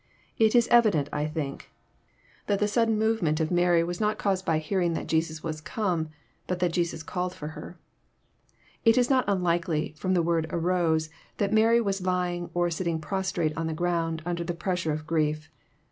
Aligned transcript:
It 0.39 0.55
is 0.55 0.67
evident, 0.69 1.09
I 1.13 1.27
think, 1.27 1.69
that 2.47 2.57
the 2.57 2.67
sudden 2.67 2.97
movement 2.97 3.39
of 3.39 3.49
Maiy 3.49 3.85
JOHN, 3.85 3.85
CHAP. 3.85 3.85
XI. 3.85 3.85
267 3.85 3.87
was 3.87 4.01
not 4.01 4.17
caused 4.17 4.45
by 4.47 4.57
hearing 4.57 4.93
that 4.93 5.05
Jesns 5.07 5.43
was 5.43 5.61
come, 5.61 6.09
but 6.47 6.57
that 6.57 6.71
Jesus 6.71 7.03
called 7.03 7.35
for 7.35 7.49
her. 7.49 7.77
It 8.83 8.97
is 8.97 9.11
not 9.11 9.25
unlikely, 9.27 9.93
from 9.95 10.15
the 10.15 10.23
word 10.23 10.47
arose, 10.49 11.11
that 11.37 11.53
Mary 11.53 11.79
was 11.81 12.01
lying 12.03 12.49
or 12.55 12.71
sitting 12.71 12.99
prostrate 12.99 13.55
on 13.55 13.67
the 13.67 13.75
ground, 13.75 14.23
under 14.25 14.43
the 14.43 14.55
pressure 14.55 14.91
of 14.91 15.05
grief. 15.05 15.51